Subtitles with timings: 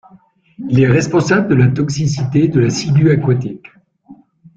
[0.67, 3.67] Il est responsable de la toxicité de la cigüe aquatique.